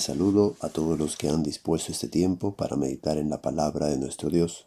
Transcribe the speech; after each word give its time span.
saludo 0.00 0.56
a 0.60 0.68
todos 0.68 0.98
los 0.98 1.16
que 1.16 1.28
han 1.28 1.42
dispuesto 1.42 1.92
este 1.92 2.08
tiempo 2.08 2.54
para 2.54 2.76
meditar 2.76 3.18
en 3.18 3.30
la 3.30 3.42
palabra 3.42 3.86
de 3.86 3.98
nuestro 3.98 4.30
Dios. 4.30 4.66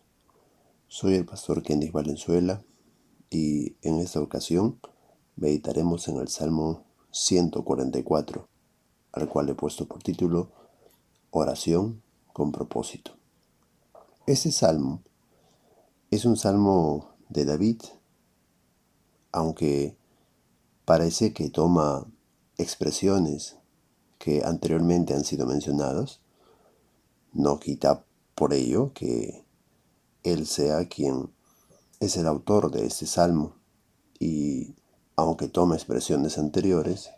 Soy 0.87 1.15
el 1.15 1.25
pastor 1.25 1.63
Kenneth 1.63 1.91
Valenzuela 1.91 2.63
y 3.29 3.75
en 3.81 3.99
esta 3.99 4.19
ocasión 4.19 4.79
meditaremos 5.35 6.07
en 6.07 6.17
el 6.17 6.27
Salmo 6.27 6.83
144, 7.11 8.47
al 9.13 9.29
cual 9.29 9.49
he 9.49 9.55
puesto 9.55 9.87
por 9.87 10.03
título 10.03 10.51
Oración 11.29 12.01
con 12.33 12.51
propósito. 12.51 13.11
Este 14.27 14.51
salmo 14.51 15.01
es 16.09 16.25
un 16.25 16.35
salmo 16.35 17.15
de 17.29 17.45
David, 17.45 17.81
aunque 19.31 19.95
parece 20.83 21.33
que 21.33 21.49
toma 21.49 22.05
expresiones 22.57 23.60
que 24.21 24.43
anteriormente 24.45 25.15
han 25.15 25.23
sido 25.23 25.47
mencionados, 25.47 26.21
no 27.33 27.59
quita 27.59 28.05
por 28.35 28.53
ello 28.53 28.93
que 28.93 29.43
Él 30.21 30.45
sea 30.45 30.87
quien 30.87 31.31
es 31.99 32.17
el 32.17 32.27
autor 32.27 32.69
de 32.69 32.85
este 32.85 33.07
salmo. 33.07 33.55
Y 34.19 34.75
aunque 35.15 35.47
toma 35.47 35.73
expresiones 35.73 36.37
anteriores, 36.37 37.09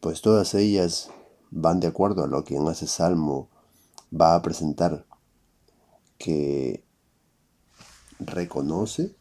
pues 0.00 0.22
todas 0.22 0.54
ellas 0.54 1.10
van 1.52 1.78
de 1.78 1.86
acuerdo 1.86 2.24
a 2.24 2.26
lo 2.26 2.42
que 2.42 2.56
en 2.56 2.66
ese 2.66 2.88
salmo 2.88 3.48
va 4.12 4.34
a 4.34 4.42
presentar, 4.42 5.06
que 6.18 6.82
reconoce 8.18 9.14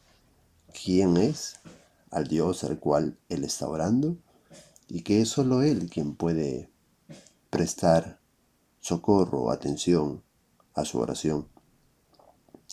quién 0.84 1.16
es 1.16 1.59
al 2.09 2.28
Dios 2.28 2.64
al 2.64 2.80
cual 2.80 3.20
Él 3.30 3.44
está 3.44 3.67
orando 3.67 4.17
y 4.88 5.04
que 5.04 5.22
es 5.22 5.30
solo 5.30 5.61
Él 5.61 5.92
quien 5.92 6.16
puede 6.16 6.69
prestar 7.50 8.19
socorro 8.80 9.52
atención 9.52 10.23
a 10.75 10.86
su 10.86 11.00
oración. 11.00 11.47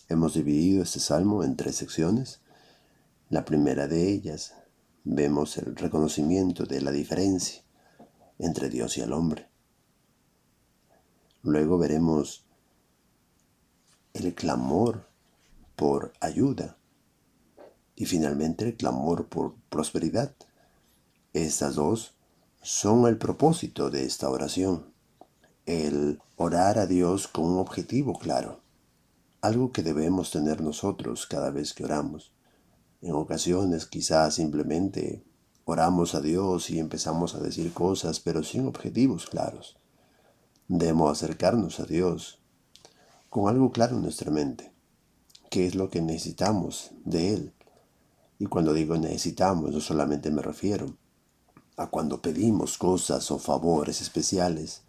Hemos 0.09 0.35
dividido 0.35 0.83
este 0.83 1.01
salmo 1.01 1.43
en 1.43 1.57
tres 1.57 1.77
secciones. 1.77 2.41
La 3.31 3.45
primera 3.45 3.89
de 3.89 4.13
ellas 4.13 4.55
vemos 5.05 5.57
el 5.57 5.75
reconocimiento 5.77 6.65
de 6.65 6.81
la 6.81 6.91
diferencia 6.91 7.63
entre 8.39 8.69
Dios 8.69 8.99
y 8.99 9.01
el 9.01 9.13
hombre. 9.13 9.49
Luego 11.43 11.79
veremos 11.79 12.45
el 14.13 14.35
clamor 14.35 15.09
por 15.75 16.13
ayuda 16.21 16.77
y 17.95 18.05
finalmente 18.05 18.67
el 18.67 18.77
clamor 18.77 19.29
por 19.29 19.55
prosperidad. 19.71 20.35
Estas 21.33 21.77
dos 21.77 22.16
son 22.67 23.07
el 23.07 23.17
propósito 23.17 23.91
de 23.91 24.05
esta 24.05 24.29
oración, 24.29 24.87
el 25.67 26.21
orar 26.35 26.81
a 26.81 26.87
Dios 26.87 27.29
con 27.29 27.45
un 27.45 27.59
objetivo 27.59 28.19
claro, 28.19 28.61
algo 29.41 29.71
que 29.71 29.85
debemos 29.85 30.33
tener 30.33 30.61
nosotros 30.61 31.29
cada 31.29 31.51
vez 31.51 31.73
que 31.73 31.85
oramos. 31.85 32.33
En 33.03 33.13
ocasiones 33.13 33.87
quizás 33.87 34.35
simplemente 34.35 35.25
oramos 35.65 36.17
a 36.17 36.21
Dios 36.21 36.69
y 36.71 36.81
empezamos 36.81 37.37
a 37.37 37.39
decir 37.39 37.73
cosas 37.73 38.19
pero 38.19 38.43
sin 38.43 38.67
objetivos 38.67 39.27
claros. 39.27 39.79
Debemos 40.67 41.13
acercarnos 41.13 41.79
a 41.79 41.85
Dios 41.85 42.41
con 43.31 43.49
algo 43.49 43.71
claro 43.71 43.95
en 43.95 44.03
nuestra 44.03 44.33
mente, 44.33 44.73
qué 45.51 45.69
es 45.69 45.77
lo 45.77 45.89
que 45.89 46.03
necesitamos 46.03 46.91
de 47.05 47.33
Él. 47.33 47.55
Y 48.41 48.47
cuando 48.47 48.73
digo 48.73 48.97
necesitamos, 48.97 49.71
no 49.71 49.81
solamente 49.81 50.33
me 50.33 50.43
refiero 50.43 50.97
a 51.77 51.89
cuando 51.89 52.23
pedimos 52.23 52.79
cosas 52.79 53.31
o 53.31 53.39
favores 53.39 54.01
especiales, 54.01 54.83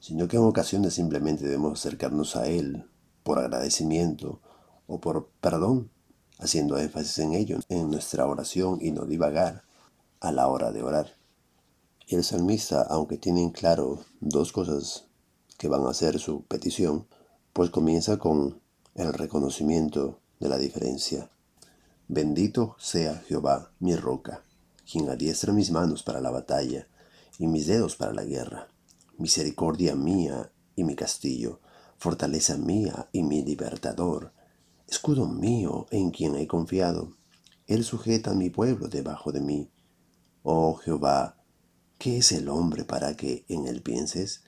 sino 0.00 0.26
que 0.26 0.36
en 0.36 0.42
ocasiones 0.42 0.94
simplemente 0.94 1.44
debemos 1.44 1.78
acercarnos 1.78 2.36
a 2.36 2.48
Él 2.48 2.86
por 3.22 3.38
agradecimiento 3.38 4.40
o 4.86 5.00
por 5.00 5.28
perdón, 5.40 5.90
haciendo 6.38 6.76
énfasis 6.78 7.20
en 7.20 7.34
ello 7.34 7.58
en 7.68 7.90
nuestra 7.90 8.26
oración 8.26 8.78
y 8.80 8.90
no 8.90 9.06
divagar 9.06 9.62
a 10.20 10.32
la 10.32 10.48
hora 10.48 10.72
de 10.72 10.82
orar. 10.82 11.16
Y 12.06 12.16
el 12.16 12.24
salmista, 12.24 12.82
aunque 12.82 13.16
tiene 13.16 13.42
en 13.42 13.50
claro 13.50 14.04
dos 14.20 14.52
cosas 14.52 15.04
que 15.56 15.68
van 15.68 15.86
a 15.86 15.94
ser 15.94 16.18
su 16.18 16.42
petición, 16.42 17.06
pues 17.52 17.70
comienza 17.70 18.18
con 18.18 18.60
el 18.94 19.12
reconocimiento 19.12 20.18
de 20.40 20.48
la 20.48 20.58
diferencia. 20.58 21.30
Bendito 22.08 22.76
sea 22.78 23.22
Jehová, 23.26 23.70
mi 23.78 23.94
roca 23.96 24.44
quien 24.90 25.08
adiestra 25.08 25.52
mis 25.52 25.70
manos 25.70 26.02
para 26.02 26.20
la 26.20 26.30
batalla 26.30 26.86
y 27.38 27.46
mis 27.46 27.66
dedos 27.66 27.96
para 27.96 28.12
la 28.12 28.24
guerra. 28.24 28.68
Misericordia 29.18 29.94
mía 29.94 30.50
y 30.76 30.84
mi 30.84 30.94
castillo, 30.94 31.60
fortaleza 31.98 32.56
mía 32.56 33.08
y 33.12 33.22
mi 33.22 33.42
libertador, 33.42 34.32
escudo 34.88 35.26
mío 35.26 35.86
en 35.90 36.10
quien 36.10 36.36
he 36.36 36.46
confiado. 36.46 37.12
Él 37.66 37.84
sujeta 37.84 38.32
a 38.32 38.34
mi 38.34 38.50
pueblo 38.50 38.88
debajo 38.88 39.32
de 39.32 39.40
mí. 39.40 39.70
Oh 40.42 40.74
Jehová, 40.74 41.36
¿qué 41.98 42.18
es 42.18 42.32
el 42.32 42.48
hombre 42.48 42.84
para 42.84 43.16
que 43.16 43.44
en 43.48 43.66
él 43.66 43.82
pienses? 43.82 44.42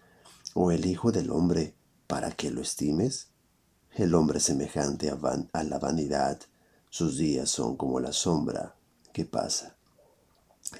¿O 0.54 0.70
el 0.70 0.86
Hijo 0.86 1.12
del 1.12 1.30
hombre 1.30 1.74
para 2.06 2.30
que 2.30 2.50
lo 2.50 2.60
estimes? 2.60 3.28
El 3.94 4.14
hombre 4.14 4.40
semejante 4.40 5.10
a, 5.10 5.18
a 5.52 5.62
la 5.64 5.78
vanidad, 5.78 6.38
sus 6.90 7.16
días 7.16 7.48
son 7.48 7.76
como 7.76 8.00
la 8.00 8.12
sombra 8.12 8.76
que 9.12 9.24
pasa. 9.24 9.75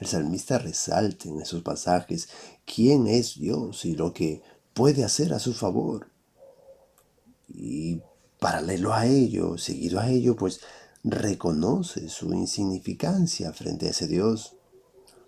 El 0.00 0.06
salmista 0.06 0.58
resalta 0.58 1.28
en 1.28 1.40
esos 1.40 1.62
pasajes 1.62 2.28
quién 2.64 3.06
es 3.06 3.38
Dios 3.38 3.84
y 3.84 3.94
lo 3.94 4.12
que 4.12 4.42
puede 4.74 5.04
hacer 5.04 5.32
a 5.32 5.38
su 5.38 5.54
favor. 5.54 6.08
Y 7.48 8.02
paralelo 8.38 8.92
a 8.92 9.06
ello, 9.06 9.56
seguido 9.56 9.98
a 9.98 10.10
ello, 10.10 10.36
pues 10.36 10.60
reconoce 11.02 12.08
su 12.08 12.34
insignificancia 12.34 13.52
frente 13.52 13.86
a 13.86 13.90
ese 13.90 14.06
Dios. 14.06 14.56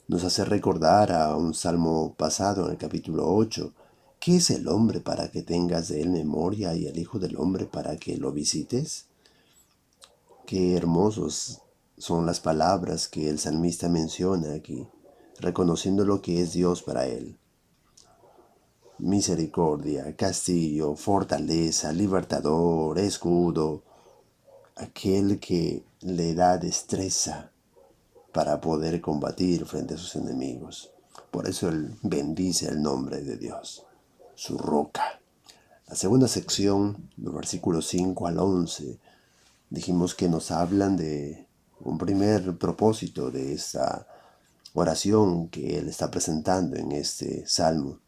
Nos 0.07 0.25
hace 0.25 0.45
recordar 0.45 1.13
a 1.13 1.35
un 1.37 1.55
salmo 1.55 2.15
pasado 2.15 2.67
en 2.67 2.73
el 2.73 2.79
capítulo 2.79 3.27
8, 3.35 3.73
¿qué 4.21 4.37
es 4.37 4.51
el 4.51 4.69
hombre 4.69 5.01
para 5.01 5.31
que 5.31 5.43
tengas 5.43 5.89
de 5.89 6.03
él 6.03 6.11
memoria 6.11 6.75
y 6.75 6.87
el 6.87 6.99
Hijo 6.99 7.19
del 7.19 7.37
hombre 7.37 7.67
para 7.67 7.97
que 7.97 8.17
lo 8.19 8.33
visites? 8.33 9.07
Qué 10.47 10.77
hermosos 10.77 11.63
son 11.99 12.27
las 12.27 12.41
palabras 12.41 13.09
que 13.09 13.29
el 13.29 13.39
salmista 13.39 13.89
menciona 13.89 14.55
aquí, 14.55 14.87
reconociendo 15.41 16.05
lo 16.05 16.23
que 16.23 16.41
es 16.41 16.53
Dios 16.53 16.83
para 16.83 17.07
él. 17.07 17.37
Misericordia, 18.99 20.17
castillo, 20.17 20.95
fortaleza, 20.95 21.93
libertador, 21.93 22.99
escudo, 22.99 23.83
aquel 24.77 25.41
que 25.41 25.85
le 26.01 26.35
da 26.35 26.57
destreza 26.57 27.51
para 28.33 28.61
poder 28.61 29.01
combatir 29.01 29.67
frente 29.67 29.95
a 29.95 29.99
sus 29.99 30.15
enemigos. 30.17 30.93
Por 31.31 31.49
eso 31.49 31.69
él 31.69 31.97
bendice 32.03 32.69
el 32.69 32.81
nombre 32.81 33.23
de 33.23 33.37
Dios, 33.37 33.85
su 34.35 34.57
roca. 34.57 35.21
La 35.89 35.97
segunda 35.97 36.29
sección, 36.29 37.11
los 37.17 37.35
versículos 37.35 37.89
5 37.89 38.27
al 38.27 38.39
11, 38.39 38.99
dijimos 39.71 40.15
que 40.15 40.29
nos 40.29 40.51
hablan 40.51 40.97
de 40.97 41.48
un 41.81 41.99
primer 41.99 42.57
propósito 42.59 43.31
de 43.31 43.53
esta 43.53 44.07
oración 44.75 45.49
que 45.49 45.79
él 45.79 45.89
está 45.89 46.11
presentando 46.11 46.77
en 46.77 46.93
este 46.93 47.47
salmo. 47.47 48.01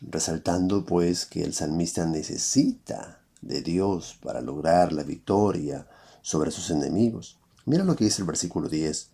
Resaltando 0.00 0.84
pues 0.84 1.24
que 1.26 1.42
el 1.42 1.54
salmista 1.54 2.04
necesita 2.06 3.20
de 3.40 3.62
Dios 3.62 4.18
para 4.22 4.40
lograr 4.40 4.92
la 4.92 5.02
victoria 5.02 5.86
sobre 6.22 6.50
sus 6.50 6.70
enemigos. 6.70 7.38
Mira 7.66 7.84
lo 7.84 7.96
que 7.96 8.04
dice 8.04 8.22
el 8.22 8.26
versículo 8.26 8.68
10. 8.68 9.10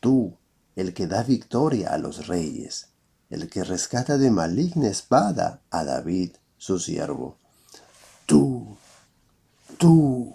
Tú, 0.00 0.36
el 0.74 0.94
que 0.94 1.06
da 1.06 1.22
victoria 1.22 1.90
a 1.90 1.98
los 1.98 2.26
reyes, 2.26 2.88
el 3.30 3.48
que 3.48 3.64
rescata 3.64 4.18
de 4.18 4.30
maligna 4.30 4.88
espada 4.88 5.62
a 5.70 5.84
David, 5.84 6.32
su 6.58 6.78
siervo. 6.78 7.38
Tú, 8.26 8.76
tú, 9.78 10.34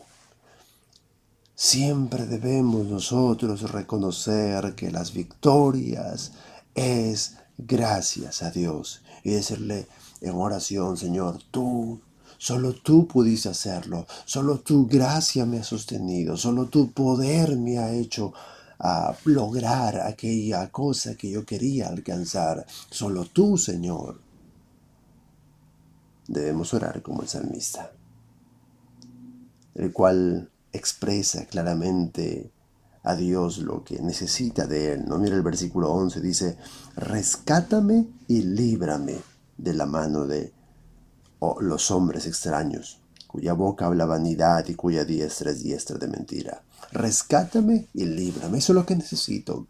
Siempre 1.69 2.25
debemos 2.25 2.85
nosotros 2.85 3.69
reconocer 3.73 4.73
que 4.73 4.89
las 4.89 5.11
victorias 5.11 6.31
es 6.73 7.39
gracias 7.57 8.41
a 8.41 8.51
Dios 8.51 9.01
y 9.21 9.31
decirle 9.31 9.85
en 10.21 10.35
oración, 10.35 10.95
Señor, 10.95 11.39
tú, 11.51 11.99
solo 12.37 12.71
tú 12.71 13.05
pudiste 13.05 13.49
hacerlo, 13.49 14.07
solo 14.23 14.59
tu 14.59 14.87
gracia 14.87 15.45
me 15.45 15.59
ha 15.59 15.63
sostenido, 15.65 16.37
solo 16.37 16.67
tu 16.67 16.93
poder 16.93 17.57
me 17.57 17.79
ha 17.79 17.91
hecho 17.91 18.31
a 18.79 19.09
ah, 19.09 19.17
lograr 19.25 19.99
aquella 19.99 20.71
cosa 20.71 21.15
que 21.15 21.29
yo 21.29 21.45
quería 21.45 21.89
alcanzar, 21.89 22.65
solo 22.89 23.25
tú, 23.25 23.57
Señor. 23.57 24.21
Debemos 26.29 26.73
orar 26.73 27.01
como 27.01 27.23
el 27.23 27.27
salmista, 27.27 27.91
el 29.75 29.91
cual 29.91 30.49
expresa 30.77 31.45
claramente 31.45 32.51
a 33.03 33.15
Dios 33.15 33.59
lo 33.59 33.83
que 33.83 33.99
necesita 34.01 34.67
de 34.67 34.93
él. 34.93 35.05
¿no? 35.07 35.17
Mira 35.17 35.35
el 35.35 35.41
versículo 35.41 35.91
11, 35.91 36.21
dice, 36.21 36.57
rescátame 36.95 38.07
y 38.27 38.41
líbrame 38.41 39.17
de 39.57 39.73
la 39.73 39.85
mano 39.85 40.25
de 40.25 40.53
los 41.61 41.91
hombres 41.91 42.25
extraños, 42.25 42.99
cuya 43.27 43.53
boca 43.53 43.85
habla 43.85 44.05
vanidad 44.05 44.67
y 44.67 44.75
cuya 44.75 45.05
diestra 45.05 45.51
es 45.51 45.63
diestra 45.63 45.97
de 45.97 46.07
mentira. 46.07 46.63
Rescátame 46.91 47.87
y 47.93 48.05
líbrame, 48.05 48.57
eso 48.57 48.73
es 48.73 48.75
lo 48.75 48.85
que 48.85 48.95
necesito. 48.95 49.67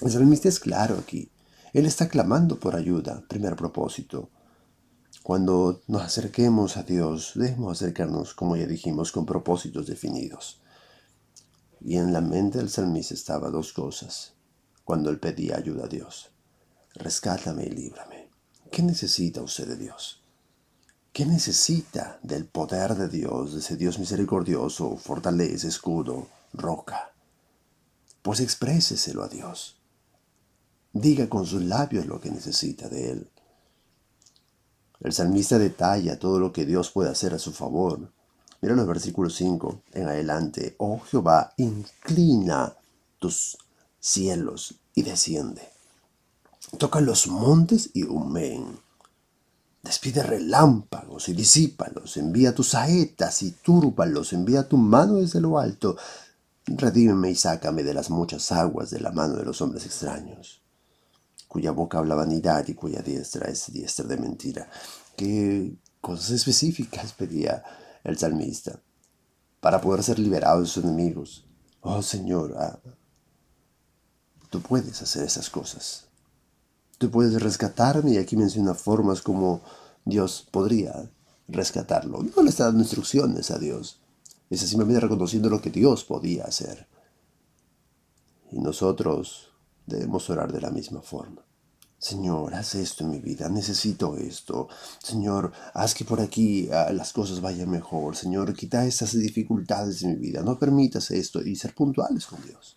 El 0.00 0.10
salmista 0.10 0.48
es 0.48 0.60
claro 0.60 0.96
aquí. 0.98 1.30
Él 1.72 1.86
está 1.86 2.08
clamando 2.08 2.58
por 2.58 2.74
ayuda, 2.76 3.22
primer 3.28 3.56
propósito. 3.56 4.30
Cuando 5.26 5.82
nos 5.88 6.02
acerquemos 6.02 6.76
a 6.76 6.84
Dios, 6.84 7.32
debemos 7.34 7.82
acercarnos, 7.82 8.32
como 8.32 8.54
ya 8.54 8.64
dijimos, 8.64 9.10
con 9.10 9.26
propósitos 9.26 9.88
definidos. 9.88 10.60
Y 11.80 11.96
en 11.96 12.12
la 12.12 12.20
mente 12.20 12.58
del 12.58 12.70
salmista 12.70 13.12
estaba 13.14 13.50
dos 13.50 13.72
cosas 13.72 14.34
cuando 14.84 15.10
él 15.10 15.18
pedía 15.18 15.56
ayuda 15.56 15.86
a 15.86 15.88
Dios. 15.88 16.30
Rescátame 16.94 17.64
y 17.64 17.70
líbrame. 17.70 18.30
¿Qué 18.70 18.84
necesita 18.84 19.42
usted 19.42 19.66
de 19.66 19.76
Dios? 19.76 20.22
¿Qué 21.12 21.26
necesita 21.26 22.20
del 22.22 22.46
poder 22.46 22.94
de 22.94 23.08
Dios, 23.08 23.54
de 23.54 23.58
ese 23.58 23.76
Dios 23.76 23.98
misericordioso, 23.98 24.96
fortaleza, 24.96 25.66
escudo, 25.66 26.28
roca? 26.52 27.10
Pues 28.22 28.38
expréseselo 28.38 29.24
a 29.24 29.28
Dios. 29.28 29.82
Diga 30.92 31.28
con 31.28 31.46
sus 31.46 31.62
labios 31.62 32.06
lo 32.06 32.20
que 32.20 32.30
necesita 32.30 32.88
de 32.88 33.10
Él. 33.10 33.30
El 35.00 35.12
salmista 35.12 35.58
detalla 35.58 36.18
todo 36.18 36.38
lo 36.38 36.52
que 36.52 36.64
Dios 36.64 36.90
puede 36.90 37.10
hacer 37.10 37.34
a 37.34 37.38
su 37.38 37.52
favor. 37.52 38.10
Mira 38.60 38.74
los 38.74 38.86
versículos 38.86 39.34
5 39.36 39.82
en 39.92 40.08
adelante. 40.08 40.74
Oh 40.78 41.00
Jehová, 41.00 41.52
inclina 41.56 42.74
tus 43.18 43.58
cielos 44.00 44.74
y 44.94 45.02
desciende. 45.02 45.62
Toca 46.78 47.00
los 47.00 47.28
montes 47.28 47.90
y 47.94 48.04
humeen 48.04 48.78
Despide 49.86 50.24
relámpagos 50.24 51.28
y 51.28 51.32
disípalos, 51.32 52.16
envía 52.16 52.52
tus 52.52 52.70
saetas 52.70 53.40
y 53.42 53.52
túrbalos, 53.52 54.32
envía 54.32 54.66
tu 54.66 54.78
mano 54.78 55.14
desde 55.14 55.40
lo 55.40 55.60
alto. 55.60 55.96
Redímeme 56.66 57.30
y 57.30 57.36
sácame 57.36 57.84
de 57.84 57.94
las 57.94 58.10
muchas 58.10 58.50
aguas 58.50 58.90
de 58.90 58.98
la 58.98 59.12
mano 59.12 59.36
de 59.36 59.44
los 59.44 59.60
hombres 59.60 59.86
extraños, 59.86 60.60
cuya 61.48 61.70
boca 61.70 61.98
habla 61.98 62.14
vanidad 62.14 62.66
y 62.68 62.74
cuya 62.74 63.02
diestra 63.02 63.50
es 63.50 63.72
diestra 63.72 64.06
de 64.06 64.16
mentira. 64.16 64.68
¿Qué 65.16 65.76
cosas 66.00 66.30
específicas 66.30 67.12
pedía 67.12 67.62
el 68.04 68.18
salmista 68.18 68.80
para 69.60 69.80
poder 69.80 70.02
ser 70.02 70.18
liberado 70.18 70.60
de 70.60 70.66
sus 70.66 70.84
enemigos? 70.84 71.46
Oh 71.80 72.02
Señor, 72.02 72.54
ah, 72.58 72.78
tú 74.50 74.60
puedes 74.60 75.00
hacer 75.02 75.24
esas 75.24 75.50
cosas. 75.50 76.04
Tú 76.98 77.10
puedes 77.10 77.40
rescatarme 77.42 78.12
y 78.12 78.18
aquí 78.18 78.36
menciona 78.36 78.74
formas 78.74 79.20
como 79.20 79.60
Dios 80.04 80.46
podría 80.50 81.10
rescatarlo. 81.48 82.22
No 82.22 82.42
le 82.42 82.50
está 82.50 82.64
dando 82.64 82.80
instrucciones 82.82 83.50
a 83.50 83.58
Dios. 83.58 84.00
Es 84.48 84.60
simplemente 84.60 85.00
reconociendo 85.00 85.50
lo 85.50 85.60
que 85.60 85.70
Dios 85.70 86.04
podía 86.04 86.44
hacer. 86.44 86.86
Y 88.50 88.60
nosotros 88.60 89.50
debemos 89.86 90.28
orar 90.30 90.52
de 90.52 90.60
la 90.60 90.70
misma 90.70 91.00
forma. 91.00 91.46
Señor, 91.98 92.54
haz 92.54 92.74
esto 92.74 93.04
en 93.04 93.10
mi 93.10 93.20
vida, 93.20 93.48
necesito 93.48 94.16
esto. 94.16 94.68
Señor, 95.02 95.52
haz 95.72 95.94
que 95.94 96.04
por 96.04 96.20
aquí 96.20 96.68
ah, 96.70 96.92
las 96.92 97.12
cosas 97.12 97.40
vayan 97.40 97.70
mejor. 97.70 98.16
Señor, 98.16 98.52
quita 98.54 98.84
estas 98.84 99.12
dificultades 99.12 100.00
de 100.00 100.08
mi 100.08 100.16
vida. 100.16 100.42
No 100.42 100.58
permitas 100.58 101.10
esto 101.10 101.40
y 101.42 101.56
ser 101.56 101.74
puntuales 101.74 102.26
con 102.26 102.44
Dios. 102.44 102.76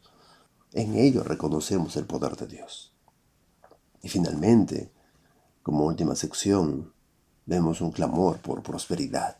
En 0.71 0.95
ello 0.95 1.23
reconocemos 1.23 1.97
el 1.97 2.05
poder 2.05 2.37
de 2.37 2.47
Dios. 2.47 2.93
Y 4.01 4.07
finalmente, 4.07 4.93
como 5.63 5.85
última 5.85 6.15
sección, 6.15 6.93
vemos 7.45 7.81
un 7.81 7.91
clamor 7.91 8.39
por 8.39 8.63
prosperidad. 8.63 9.35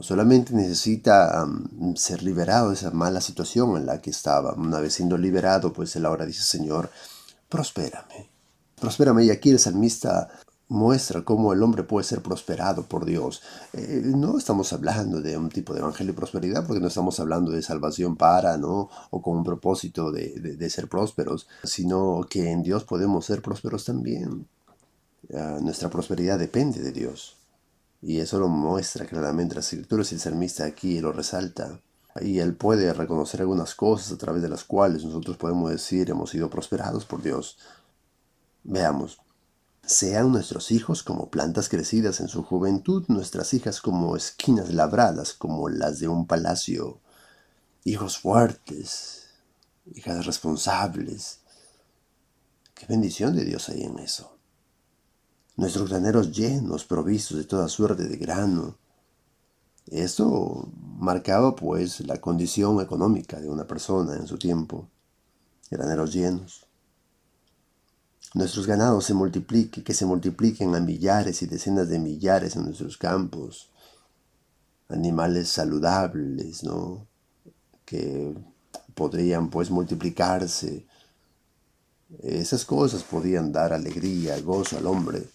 Solamente 0.00 0.54
necesita 0.54 1.46
ser 1.94 2.22
liberado 2.22 2.68
de 2.68 2.74
esa 2.74 2.90
mala 2.90 3.20
situación 3.20 3.76
en 3.76 3.86
la 3.86 4.00
que 4.00 4.10
estaba. 4.10 4.54
Una 4.54 4.80
vez 4.80 4.94
siendo 4.94 5.18
liberado, 5.18 5.72
pues 5.72 5.94
él 5.96 6.06
ahora 6.06 6.26
dice, 6.26 6.42
Señor, 6.42 6.90
prospérame. 7.48 8.28
Prospérame. 8.80 9.24
Y 9.24 9.30
aquí 9.30 9.50
el 9.50 9.58
salmista 9.58 10.28
muestra 10.68 11.22
cómo 11.22 11.52
el 11.52 11.62
hombre 11.62 11.82
puede 11.82 12.04
ser 12.04 12.22
prosperado 12.22 12.84
por 12.84 13.04
Dios. 13.04 13.42
Eh, 13.72 14.02
no 14.04 14.38
estamos 14.38 14.72
hablando 14.72 15.20
de 15.20 15.36
un 15.36 15.50
tipo 15.50 15.74
de 15.74 15.80
evangelio 15.80 16.12
de 16.12 16.16
prosperidad 16.16 16.66
porque 16.66 16.80
no 16.80 16.88
estamos 16.88 17.18
hablando 17.20 17.50
de 17.50 17.60
salvación 17.60 18.16
para, 18.16 18.56
¿no? 18.56 18.88
O 19.10 19.20
con 19.20 19.36
un 19.36 19.44
propósito 19.44 20.12
de, 20.12 20.30
de, 20.40 20.70
ser 20.70 20.88
prósperos, 20.88 21.48
sino 21.64 22.26
que 22.30 22.50
en 22.50 22.62
Dios 22.62 22.84
podemos 22.84 23.26
ser 23.26 23.42
prósperos 23.42 23.84
también. 23.84 24.46
nuestra 25.60 25.90
prosperidad 25.90 26.38
depende 26.38 26.80
de 26.80 26.92
Dios. 26.92 27.39
Y 28.02 28.20
eso 28.20 28.38
lo 28.38 28.48
muestra 28.48 29.06
claramente 29.06 29.54
las 29.54 29.72
escrituras 29.72 30.10
y 30.10 30.14
el 30.14 30.20
salmista 30.20 30.64
aquí 30.64 31.00
lo 31.00 31.12
resalta. 31.12 31.80
Y 32.20 32.38
él 32.38 32.54
puede 32.54 32.92
reconocer 32.92 33.40
algunas 33.40 33.74
cosas 33.74 34.12
a 34.12 34.18
través 34.18 34.42
de 34.42 34.48
las 34.48 34.64
cuales 34.64 35.04
nosotros 35.04 35.36
podemos 35.36 35.70
decir 35.70 36.10
hemos 36.10 36.30
sido 36.30 36.50
prosperados 36.50 37.04
por 37.04 37.22
Dios. 37.22 37.58
Veamos, 38.64 39.20
sean 39.84 40.32
nuestros 40.32 40.70
hijos 40.70 41.02
como 41.02 41.30
plantas 41.30 41.68
crecidas 41.68 42.20
en 42.20 42.28
su 42.28 42.42
juventud, 42.42 43.04
nuestras 43.08 43.54
hijas 43.54 43.80
como 43.80 44.16
esquinas 44.16 44.72
labradas, 44.72 45.34
como 45.34 45.68
las 45.68 46.00
de 46.00 46.08
un 46.08 46.26
palacio. 46.26 47.00
Hijos 47.84 48.18
fuertes, 48.18 49.28
hijas 49.94 50.26
responsables. 50.26 51.40
Qué 52.74 52.86
bendición 52.86 53.34
de 53.36 53.44
Dios 53.44 53.68
hay 53.68 53.82
en 53.82 53.98
eso. 53.98 54.39
Nuestros 55.60 55.90
graneros 55.90 56.32
llenos, 56.32 56.84
provistos 56.84 57.36
de 57.36 57.44
toda 57.44 57.68
suerte 57.68 58.08
de 58.08 58.16
grano. 58.16 58.78
Esto 59.86 60.68
marcaba 60.98 61.54
pues 61.54 62.00
la 62.00 62.20
condición 62.20 62.80
económica 62.80 63.40
de 63.40 63.48
una 63.48 63.66
persona 63.66 64.16
en 64.16 64.26
su 64.26 64.38
tiempo. 64.38 64.88
Graneros 65.70 66.12
llenos 66.12 66.66
nuestros 68.34 68.66
ganados 68.66 69.04
se 69.04 69.14
multipliquen, 69.14 69.82
que 69.82 69.94
se 69.94 70.06
multipliquen 70.06 70.74
a 70.74 70.80
millares 70.80 71.42
y 71.42 71.46
decenas 71.46 71.88
de 71.88 71.98
millares 71.98 72.54
en 72.56 72.64
nuestros 72.64 72.96
campos, 72.96 73.70
animales 74.88 75.48
saludables, 75.48 76.62
¿no? 76.62 77.06
Que 77.84 78.32
podrían 78.94 79.50
pues 79.50 79.70
multiplicarse. 79.70 80.86
Esas 82.22 82.64
cosas 82.64 83.02
podían 83.02 83.52
dar 83.52 83.72
alegría, 83.72 84.40
gozo 84.40 84.78
al 84.78 84.86
hombre. 84.86 85.26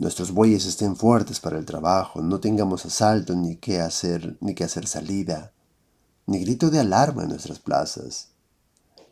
Nuestros 0.00 0.32
bueyes 0.32 0.64
estén 0.64 0.96
fuertes 0.96 1.40
para 1.40 1.58
el 1.58 1.66
trabajo, 1.66 2.22
no 2.22 2.40
tengamos 2.40 2.86
asalto 2.86 3.36
ni 3.36 3.56
qué 3.56 3.82
hacer, 3.82 4.38
ni 4.40 4.54
que 4.54 4.64
hacer 4.64 4.86
salida, 4.86 5.52
ni 6.24 6.40
grito 6.40 6.70
de 6.70 6.80
alarma 6.80 7.24
en 7.24 7.28
nuestras 7.28 7.58
plazas 7.58 8.28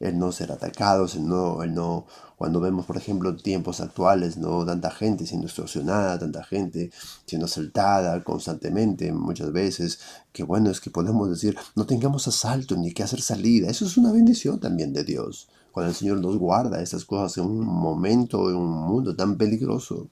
el 0.00 0.18
no 0.18 0.32
ser 0.32 0.50
atacados, 0.50 1.14
el 1.14 1.26
no, 1.26 1.62
el 1.62 1.74
no, 1.74 2.06
cuando 2.36 2.58
vemos, 2.58 2.86
por 2.86 2.96
ejemplo, 2.96 3.36
tiempos 3.36 3.82
actuales, 3.82 4.38
no 4.38 4.64
tanta 4.64 4.90
gente 4.90 5.26
siendo 5.26 5.46
extorsionada, 5.46 6.18
tanta 6.18 6.42
gente 6.42 6.90
siendo 7.26 7.44
asaltada 7.44 8.24
constantemente, 8.24 9.12
muchas 9.12 9.52
veces, 9.52 9.98
que 10.32 10.42
bueno 10.42 10.70
es 10.70 10.80
que 10.80 10.90
podemos 10.90 11.28
decir, 11.28 11.54
no 11.74 11.84
tengamos 11.84 12.28
asalto 12.28 12.76
ni 12.76 12.92
que 12.92 13.02
hacer 13.02 13.20
salida. 13.20 13.68
Eso 13.68 13.84
es 13.84 13.98
una 13.98 14.10
bendición 14.10 14.58
también 14.58 14.94
de 14.94 15.04
Dios, 15.04 15.50
cuando 15.70 15.90
el 15.90 15.96
Señor 15.96 16.22
nos 16.22 16.38
guarda 16.38 16.80
estas 16.80 17.04
cosas 17.04 17.36
en 17.36 17.44
un 17.44 17.66
momento, 17.66 18.48
en 18.48 18.56
un 18.56 18.70
mundo 18.70 19.14
tan 19.14 19.36
peligroso. 19.36 20.08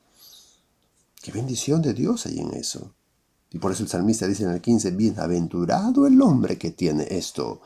Qué 1.26 1.32
bendición 1.32 1.82
de 1.82 1.92
Dios 1.92 2.24
hay 2.26 2.38
en 2.38 2.54
eso. 2.54 2.94
Y 3.50 3.58
por 3.58 3.72
eso 3.72 3.82
el 3.82 3.88
salmista 3.88 4.28
dice 4.28 4.44
en 4.44 4.50
el 4.50 4.60
15, 4.60 4.92
bienaventurado 4.92 6.06
el 6.06 6.22
hombre 6.22 6.56
que 6.56 6.70
tiene 6.70 7.04
esto, 7.10 7.60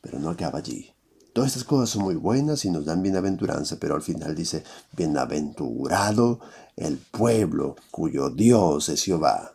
pero 0.00 0.20
no 0.20 0.30
acaba 0.30 0.60
allí. 0.60 0.94
Todas 1.32 1.50
estas 1.50 1.64
cosas 1.64 1.90
son 1.90 2.04
muy 2.04 2.14
buenas 2.14 2.64
y 2.64 2.70
nos 2.70 2.84
dan 2.84 3.02
bienaventuranza, 3.02 3.78
pero 3.80 3.96
al 3.96 4.02
final 4.02 4.36
dice, 4.36 4.62
bienaventurado 4.96 6.38
el 6.76 6.96
pueblo 6.96 7.74
cuyo 7.90 8.30
Dios 8.30 8.88
es 8.88 9.02
Jehová. 9.02 9.52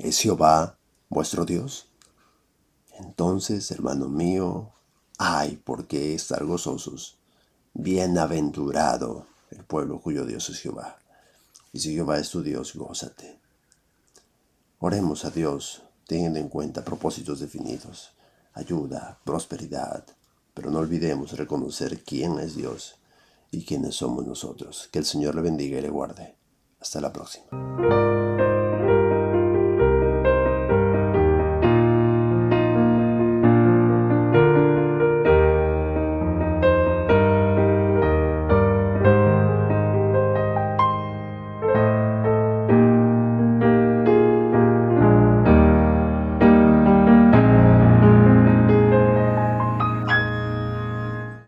¿Es 0.00 0.18
Jehová 0.18 0.76
vuestro 1.08 1.44
Dios? 1.44 1.86
Entonces, 2.98 3.70
hermano 3.70 4.08
mío, 4.08 4.72
hay 5.16 5.58
por 5.58 5.86
qué 5.86 6.12
estar 6.12 6.44
gozosos. 6.44 7.18
Bienaventurado 7.72 9.28
el 9.52 9.62
pueblo 9.62 10.00
cuyo 10.00 10.26
Dios 10.26 10.50
es 10.50 10.58
Jehová. 10.58 10.98
Y 11.72 11.80
si 11.80 11.94
Jehová 11.94 12.18
es 12.18 12.30
tu 12.30 12.42
Dios, 12.42 12.74
gózate. 12.74 13.40
Oremos 14.78 15.24
a 15.24 15.30
Dios, 15.30 15.82
teniendo 16.06 16.38
en 16.38 16.48
cuenta 16.48 16.84
propósitos 16.84 17.40
definidos, 17.40 18.12
ayuda, 18.54 19.18
prosperidad, 19.24 20.04
pero 20.54 20.70
no 20.70 20.78
olvidemos 20.78 21.36
reconocer 21.36 22.02
quién 22.02 22.38
es 22.38 22.56
Dios 22.56 22.96
y 23.50 23.64
quiénes 23.64 23.96
somos 23.96 24.26
nosotros. 24.26 24.88
Que 24.92 24.98
el 24.98 25.04
Señor 25.04 25.34
le 25.34 25.42
bendiga 25.42 25.78
y 25.78 25.82
le 25.82 25.90
guarde. 25.90 26.36
Hasta 26.80 27.00
la 27.00 27.12
próxima. 27.12 28.67